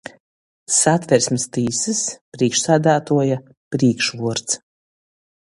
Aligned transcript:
Satversmis 0.75 1.45
tīsys 1.57 2.01
prīšksādātuoja 2.39 3.39
prīškvuords. 3.77 4.59